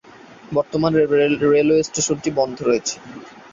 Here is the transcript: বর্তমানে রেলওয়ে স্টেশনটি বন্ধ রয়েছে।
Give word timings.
বর্তমানে 0.51 0.99
রেলওয়ে 1.45 1.87
স্টেশনটি 1.89 2.29
বন্ধ 2.39 2.57
রয়েছে। 2.61 2.95